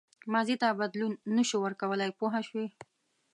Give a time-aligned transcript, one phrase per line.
[0.33, 2.67] ماضي ته بدلون نه شو ورکولای پوه شوې!.